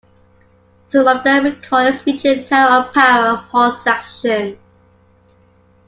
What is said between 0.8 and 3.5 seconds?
Some of their recordings feature the Tower of Power